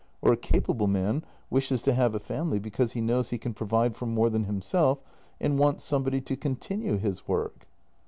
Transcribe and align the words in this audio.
Or 0.19 0.33
a 0.33 0.37
capable 0.37 0.87
man 0.87 1.23
wishes 1.51 1.83
to 1.83 1.93
have 1.93 2.15
a 2.15 2.19
family 2.19 2.57
because 2.57 2.93
he 2.93 3.01
know 3.01 3.17
T 3.19 3.19
s 3.19 3.29
he 3.29 3.37
can 3.37 3.53
provide 3.53 3.95
for 3.95 4.07
more 4.07 4.31
than 4.31 4.45
himself, 4.45 4.97
and 5.39 5.59
wants 5.59 5.83
somebody 5.83 6.21
to 6.21 6.35
continue 6.35 6.97
his 6.97 7.27
work." 7.27 7.67